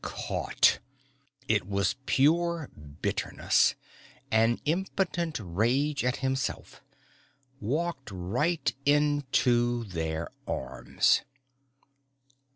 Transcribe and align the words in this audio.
Caught! 0.03 0.79
It 1.47 1.67
was 1.67 1.95
pure 2.07 2.71
bitterness, 3.03 3.75
an 4.31 4.59
impotent 4.65 5.37
rage 5.39 6.03
at 6.03 6.15
himself. 6.25 6.81
_Walked 7.61 8.09
right 8.11 8.73
into 8.83 9.83
their 9.83 10.29
arms! 10.47 11.21